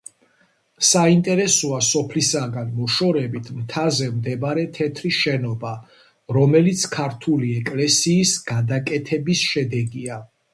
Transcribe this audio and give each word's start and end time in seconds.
საინტერესოა 0.91 1.81
სოფლისაგან 1.87 2.71
მოშორებით 2.77 3.51
მთაზე 3.57 4.07
მდებარე 4.15 4.63
თეთრი 4.79 5.11
შენობა, 5.19 5.75
რომელიც 6.39 6.87
ქართული 6.97 7.53
ეკლესიის 7.61 8.35
გადაკეთების 8.51 9.47
შედეგია. 9.53 10.21